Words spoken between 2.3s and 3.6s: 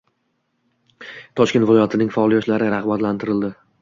yoshlari rag‘batlantirildi